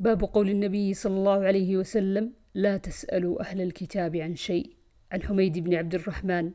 باب 0.00 0.24
قول 0.24 0.50
النبي 0.50 0.94
صلى 0.94 1.16
الله 1.16 1.44
عليه 1.44 1.76
وسلم 1.76 2.32
لا 2.54 2.76
تسألوا 2.76 3.40
أهل 3.40 3.60
الكتاب 3.60 4.16
عن 4.16 4.34
شيء. 4.34 4.70
عن 5.12 5.22
حميد 5.22 5.58
بن 5.58 5.74
عبد 5.74 5.94
الرحمن 5.94 6.50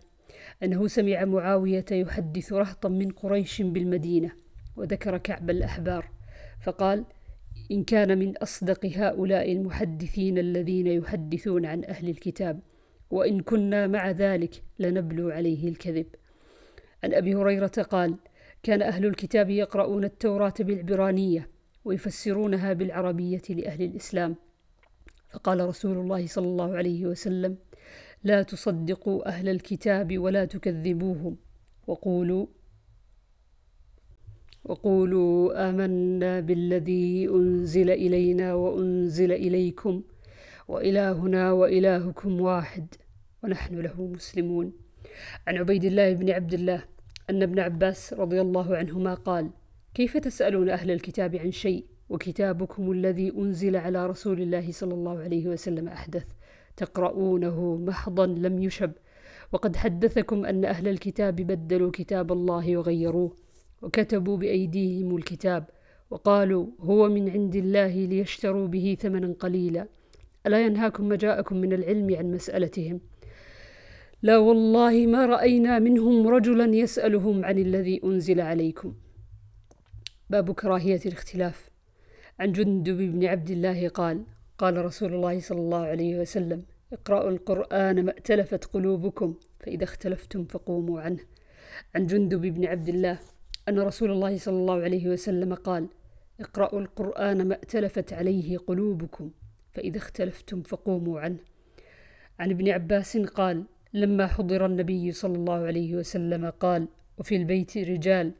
أنه 0.64 0.88
سمع 0.88 1.26
معاوية 1.26 1.86
يحدث 1.92 2.54
رهطا 2.54 2.90
من 2.90 3.12
قريش 3.12 3.62
بالمدينة 3.62 4.32
وذكر 4.76 5.18
كعب 5.18 5.50
الأحبار 5.50 6.12
فقال 6.64 7.06
إن 7.72 7.84
كان 7.84 8.18
من 8.18 8.38
أصدق 8.38 8.86
هؤلاء 8.86 9.52
المحدثين 9.52 10.38
الذين 10.38 10.88
يحدثون 10.88 11.66
عن 11.66 11.86
أهل 11.86 12.10
الكتاب 12.10 12.60
وإن 13.12 13.40
كنا 13.40 13.88
مع 13.88 14.12
ذلك 14.12 14.64
لنبلو 14.80 15.30
عليه 15.30 15.70
الكذب. 15.70 16.08
عن 17.04 17.14
أبي 17.14 17.36
هريرة 17.36 17.68
قال 17.68 18.16
كان 18.64 18.82
أهل 18.82 19.06
الكتاب 19.06 19.50
يقرؤون 19.50 20.04
التوراة 20.04 20.54
بالعبرانية 20.60 21.55
ويفسرونها 21.86 22.74
بالعربية 22.74 23.42
لأهل 23.50 23.82
الإسلام. 23.82 24.36
فقال 25.30 25.68
رسول 25.68 25.98
الله 25.98 26.28
صلى 26.28 26.48
الله 26.48 26.76
عليه 26.76 27.06
وسلم 27.06 27.58
لا 28.24 28.44
تصدقوا 28.44 29.28
أهل 29.28 29.50
الكتاب 29.50 30.20
ولا 30.20 30.46
تكذبوهم. 30.46 31.38
وقولوا 31.88 32.46
وقولوا 34.64 35.70
آمنا 35.70 36.40
بالذي 36.40 37.30
أنزل 37.30 37.90
إلينا 37.90 38.54
وأنزل 38.54 39.32
إليكم 39.32 40.04
وإلهنا 40.68 41.52
وإلهكم 41.52 42.42
واحد 42.42 42.88
ونحن 43.44 43.76
له 43.80 44.02
مسلمون. 44.02 44.74
عن 45.48 45.58
عبيد 45.58 45.86
الله 45.86 46.14
بن 46.14 46.30
عبد 46.30 46.54
الله 46.54 46.84
أن 47.30 47.44
ابن 47.44 47.60
عباس 47.60 48.14
رضي 48.14 48.42
الله 48.42 48.78
عنهما 48.78 49.14
قال 49.14 49.50
كيف 49.96 50.18
تسألون 50.18 50.70
أهل 50.70 50.92
الكتاب 50.92 51.36
عن 51.36 51.52
شيء؟ 51.52 51.86
وكتابكم 52.10 52.92
الذي 52.92 53.32
أنزل 53.38 53.76
على 53.76 54.08
رسول 54.08 54.42
الله 54.42 54.72
صلى 54.72 54.94
الله 54.94 55.20
عليه 55.20 55.48
وسلم 55.48 55.88
أحدث. 55.88 56.26
تقرؤونه 56.78 57.76
محضا 57.76 58.26
لم 58.26 58.64
يشب. 58.64 58.92
وقد 59.52 59.76
حدثكم 59.76 60.46
أن 60.46 60.66
أهل 60.66 60.88
الكتاب 60.88 61.36
بدلوا 61.36 61.92
كتاب 61.94 62.32
الله 62.32 62.78
وغيروه 62.78 63.36
وكتبوا 63.82 64.38
بأيديهم 64.38 65.16
الكتاب 65.16 65.70
وقالوا 66.10 66.68
هو 66.80 67.10
من 67.10 67.30
عند 67.30 67.56
الله 67.56 68.06
ليشتروا 68.06 68.68
به 68.68 68.98
ثمنا 69.00 69.34
قليلا. 69.40 69.88
ألا 70.48 70.66
ينهاكم 70.66 71.08
ما 71.10 71.16
جاءكم 71.16 71.58
من 71.58 71.74
العلم 71.74 72.16
عن 72.16 72.32
مسألتهم؟ 72.32 73.00
لا 74.22 74.38
والله 74.38 75.06
ما 75.08 75.26
رأينا 75.26 75.80
منهم 75.80 76.28
رجلا 76.28 76.76
يسألهم 76.76 77.46
عن 77.46 77.58
الذي 77.58 78.02
أنزل 78.04 78.42
عليكم. 78.42 78.94
باب 80.30 80.52
كراهية 80.52 81.00
الاختلاف. 81.06 81.70
عن 82.40 82.52
جندب 82.52 82.98
بن 82.98 83.26
عبد 83.26 83.50
الله 83.50 83.88
قال 83.88 84.24
قال 84.58 84.86
رسول 84.86 85.14
الله 85.14 85.40
صلى 85.40 85.60
الله 85.60 85.86
عليه 85.86 86.20
وسلم 86.20 86.64
اقرأوا 86.94 87.30
القرآن 87.30 88.06
ما 88.06 88.12
ائتلفت 88.12 88.66
قلوبكم 88.66 89.36
فإذا 89.60 89.84
اختلفتم 89.84 90.46
فقوموا 90.46 91.02
عنه. 91.02 91.20
عن 91.96 92.06
جندب 92.06 92.42
بن 92.42 92.66
عبد 92.66 92.90
الله 92.90 93.20
أن 93.70 93.80
رسول 93.80 94.12
الله 94.12 94.38
صلى 94.38 94.56
الله 94.56 94.82
عليه 94.82 95.10
وسلم 95.10 95.54
قال 95.54 95.88
اقرأوا 96.40 96.82
القرآن 96.82 97.48
ما 97.48 97.56
ائتلفت 97.56 98.14
عليه 98.14 98.58
قلوبكم 98.58 99.32
فإذا 99.74 99.98
اختلفتم 99.98 100.62
فقوموا 100.62 101.20
عنه. 101.20 101.40
عن 102.40 102.52
ابن 102.52 102.70
عباس 102.70 103.18
قال 103.18 103.64
لما 103.94 104.28
حضر 104.28 104.66
النبي 104.66 105.12
صلى 105.12 105.36
الله 105.36 105.66
عليه 105.66 105.96
وسلم 105.96 106.50
قال 106.50 106.88
وفي 107.18 107.36
البيت 107.36 107.78
رجال 107.78 108.34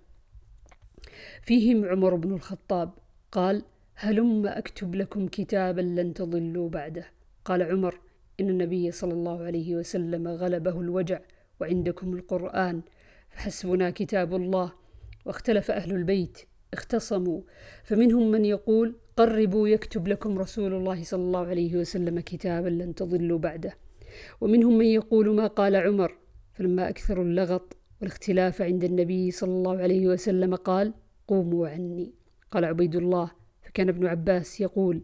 فيهم 1.42 1.86
عمر 1.86 2.16
بن 2.16 2.34
الخطاب. 2.34 2.94
قال 3.32 3.62
هلم 3.96 4.48
أكتب 4.48 4.96
لكم 4.96 5.28
كتابا 5.28 5.82
لن 5.82 6.14
تضلوا 6.14 6.70
بعده. 6.70 7.06
قال 7.46 7.64
عمر 7.64 8.00
إن 8.40 8.50
النبي 8.50 8.92
صلى 8.92 9.14
الله 9.14 9.44
عليه 9.44 9.76
وسلم 9.76 10.28
غلبه 10.28 10.82
الوجع 10.82 11.20
وعندكم 11.62 12.14
القرآن 12.14 12.82
فحسبنا 13.30 13.90
كتاب 13.90 14.36
الله 14.36 14.72
واختلف 15.26 15.72
أهل 15.72 15.92
البيت 15.92 16.38
اختصموا. 16.74 17.42
فمنهم 17.84 18.32
من 18.32 18.46
يقول 18.46 18.96
قربوا 19.18 19.68
يكتب 19.68 20.08
لكم 20.08 20.40
رسول 20.40 20.74
الله 20.74 21.04
صلى 21.04 21.22
الله 21.22 21.48
عليه 21.48 21.78
وسلم 21.78 22.20
كتابا 22.20 22.70
لن 22.70 22.96
تضلوا 22.96 23.40
بعده. 23.40 23.74
ومنهم 24.42 24.78
من 24.78 24.86
يقول 24.86 25.36
ما 25.36 25.48
قال 25.48 25.76
عمر 25.76 26.18
فلما 26.54 26.90
أكثروا 26.90 27.24
اللغط 27.24 27.78
والاختلاف 28.02 28.62
عند 28.62 28.84
النبي 28.84 29.32
صلى 29.32 29.52
الله 29.52 29.78
عليه 29.78 30.08
وسلم 30.08 30.56
قال 30.56 30.94
قوموا 31.28 31.68
عني. 31.68 32.14
قال 32.52 32.66
عبيد 32.66 32.96
الله 32.96 33.32
فكان 33.62 33.90
ابن 33.90 34.06
عباس 34.06 34.62
يقول 34.62 35.04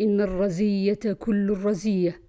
إن 0.00 0.20
الرزية 0.20 0.94
كل 1.18 1.50
الرزية. 1.50 2.20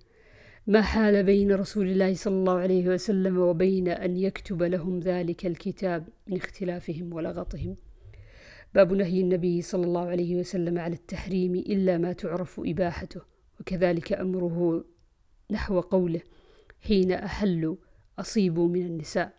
ما 0.68 0.81
حال 0.81 1.24
بين 1.24 1.52
رسول 1.52 1.88
الله 1.88 2.14
صلى 2.14 2.34
الله 2.34 2.58
عليه 2.58 2.90
وسلم 2.90 3.38
وبين 3.38 3.88
أن 3.88 4.18
يكتب 4.18 4.64
لهم 4.64 5.00
ذلك 5.00 5.46
الكتاب 5.46 6.08
من 6.28 6.38
اختلافهم 6.38 7.14
ولغطهم؟ 7.14 7.78
باب 8.74 8.94
نهي 8.94 9.22
النبي 9.22 9.62
صلى 9.62 9.84
الله 9.84 10.08
عليه 10.08 10.36
وسلم 10.36 10.80
على 10.80 10.94
التحريم 10.94 11.56
إلا 11.56 11.98
ما 11.98 12.13
تعرف 12.13 12.62
إباحته 12.66 13.22
وكذلك 13.59 14.13
أمره 14.13 14.86
نحو 15.52 15.80
قوله 15.80 16.22
حين 16.80 17.12
أحلوا 17.12 17.75
أصيبوا 18.19 18.68
من 18.68 18.86
النساء. 18.86 19.34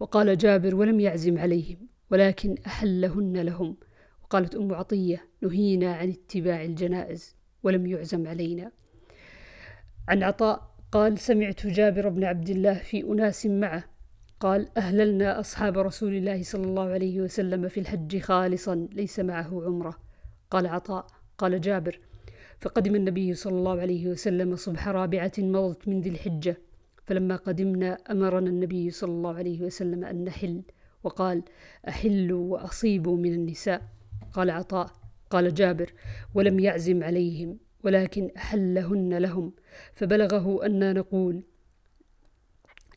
وقال 0.00 0.38
جابر 0.38 0.74
ولم 0.74 1.00
يعزم 1.00 1.38
عليهم. 1.38 1.88
ولكن 2.10 2.54
أحلهن 2.66 3.36
لهم. 3.36 3.76
وقالت 4.22 4.54
أم 4.54 4.74
عطية 4.74 5.24
نهينا 5.42 5.94
عن 5.94 6.10
اتباع 6.10 6.64
الجنائز 6.64 7.36
ولم 7.62 7.86
يعزم 7.86 8.26
علينا. 8.26 8.72
عن 10.08 10.22
عطاء 10.22 10.70
قال 10.92 11.18
سمعت 11.18 11.66
جابر 11.66 12.08
بن 12.08 12.24
عبد 12.24 12.50
الله 12.50 12.74
في 12.74 13.02
أناس 13.04 13.46
معه. 13.46 13.84
قال 14.40 14.68
أهللنا 14.76 15.40
أصحاب 15.40 15.78
رسول 15.78 16.14
الله 16.14 16.42
صلى 16.42 16.64
الله 16.64 16.88
عليه 16.88 17.20
وسلم 17.20 17.68
في 17.68 17.80
الحج 17.80 18.18
خالصا 18.18 18.88
ليس 18.92 19.20
معه 19.20 19.64
عمرة. 19.64 19.98
قال 20.50 20.66
عطاء 20.66 21.06
قال 21.38 21.60
جابر 21.60 22.00
فقدم 22.60 22.94
النبي 22.94 23.34
صلى 23.34 23.52
الله 23.52 23.80
عليه 23.80 24.08
وسلم 24.08 24.56
صبح 24.56 24.88
رابعة 24.88 25.32
مضت 25.38 25.88
من 25.88 26.00
ذي 26.00 26.10
الحجة 26.10 26.56
فلما 27.06 27.36
قدمنا 27.36 27.98
أمرنا 28.10 28.50
النبي 28.50 28.90
صلى 28.90 29.10
الله 29.10 29.34
عليه 29.34 29.62
وسلم 29.62 30.04
أن 30.04 30.24
نحل. 30.24 30.62
وقال 31.02 31.42
أحلوا 31.88 32.52
وأصيبوا 32.52 33.16
من 33.16 33.32
النساء. 33.34 33.82
قال 34.32 34.50
عطاء 34.50 34.90
قال 35.30 35.54
جابر 35.54 35.92
ولم 36.34 36.60
يعزم 36.60 37.04
عليهم 37.04 37.58
ولكن 37.84 38.30
أحلهن 38.36 39.18
لهم. 39.18 39.52
فبلغه 39.92 40.66
أن 40.66 40.94
نقول 40.94 41.42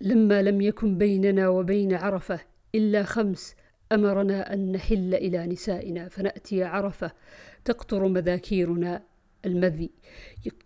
لما 0.02 0.42
لم 0.42 0.62
يكن 0.62 0.98
بيننا 0.98 1.48
وبين 1.50 1.94
عرفة 1.94 2.40
إلا 2.76 3.04
خمس 3.04 3.56
أمرنا 3.92 4.54
أن 4.54 4.72
نحل 4.72 5.16
إلى 5.16 5.48
نسائنا 5.48 6.10
فنأتي 6.10 6.64
عرفة 6.64 7.12
تقطر 7.66 8.08
مذاكيرنا 8.08 9.04
المذي. 9.46 9.92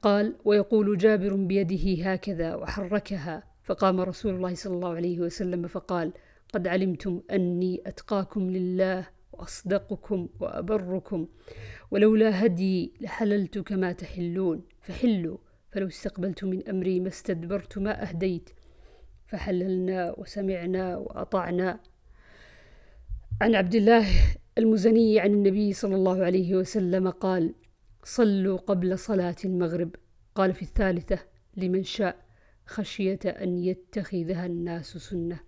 قال 0.02 0.36
ويقول 0.46 0.98
جابر 0.98 1.36
بيده 1.36 2.12
هكذا 2.12 2.56
وحركها. 2.56 3.44
فقام 3.64 4.02
رسول 4.02 4.36
الله 4.36 4.56
صلى 4.56 4.74
الله 4.76 4.96
عليه 4.96 5.20
وسلم 5.20 5.68
فقال 5.68 6.14
قد 6.54 6.68
علمتم 6.68 7.22
أني 7.32 7.82
أتقاكم 7.86 8.50
لله 8.52 9.08
وأصدقكم 9.32 10.30
وأبركم 10.40 11.28
ولولا 11.92 12.46
هدي 12.46 12.94
لحللت 13.02 13.60
كما 13.60 13.92
تحلون. 13.92 14.62
فحلوا 14.82 15.38
فلو 15.72 15.88
استقبلت 15.88 16.44
من 16.44 16.68
أمري 16.70 17.00
ما 17.00 17.08
استدبرت 17.08 17.78
ما 17.78 18.10
أهديت 18.10 18.50
فحللنا 19.28 20.16
وسمعنا 20.18 20.98
وأطعنا. 20.98 21.80
عن 23.42 23.56
عبد 23.56 23.76
الله 23.76 24.06
المزني 24.58 25.20
عن 25.20 25.34
النبي 25.34 25.74
صلى 25.74 25.96
الله 25.96 26.26
عليه 26.26 26.56
وسلم 26.56 27.10
قال 27.10 27.54
صلوا 28.04 28.58
قبل 28.58 29.00
صلاة 29.00 29.36
المغرب 29.46 29.96
قال 30.36 30.54
في 30.54 30.62
الثالثة 30.62 31.20
لمن 31.58 31.84
شاء 31.84 32.26
خشية 32.66 33.20
أن 33.26 33.58
يتخذها 33.58 34.46
الناس 34.46 34.98
سنة 34.98 35.40